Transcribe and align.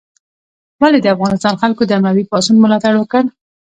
ولې 0.81 0.99
د 1.01 1.07
افغانستان 1.15 1.53
خلکو 1.61 1.81
د 1.85 1.91
اموي 1.99 2.23
پاڅون 2.31 2.57
ملاتړ 2.63 2.93
وکړ؟ 2.97 3.23